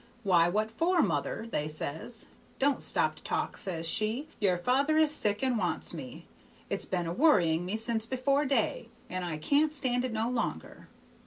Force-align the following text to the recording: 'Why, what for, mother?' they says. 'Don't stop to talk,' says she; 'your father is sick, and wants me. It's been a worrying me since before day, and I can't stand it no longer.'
'Why, 0.23 0.49
what 0.49 0.71
for, 0.71 1.03
mother?' 1.03 1.47
they 1.51 1.67
says. 1.67 2.27
'Don't 2.57 2.81
stop 2.81 3.13
to 3.17 3.21
talk,' 3.21 3.55
says 3.55 3.87
she; 3.87 4.27
'your 4.39 4.57
father 4.57 4.97
is 4.97 5.13
sick, 5.13 5.43
and 5.43 5.59
wants 5.59 5.93
me. 5.93 6.25
It's 6.71 6.85
been 6.85 7.05
a 7.05 7.13
worrying 7.13 7.67
me 7.67 7.77
since 7.77 8.07
before 8.07 8.45
day, 8.45 8.89
and 9.11 9.23
I 9.23 9.37
can't 9.37 9.71
stand 9.71 10.03
it 10.03 10.11
no 10.11 10.27
longer.' 10.27 10.87